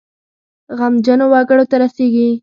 غمجنو 0.77 1.25
وګړو 1.33 1.63
ته 1.69 1.75
رسیږي. 1.81 2.29